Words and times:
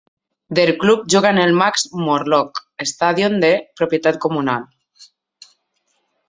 "Der 0.59 0.69
Club" 0.83 1.01
juga 1.13 1.29
en 1.35 1.41
el 1.43 1.53
Max-Morlock-Stadion 1.59 3.37
de 3.45 3.51
propietat 3.83 4.19
comunal. 4.25 4.67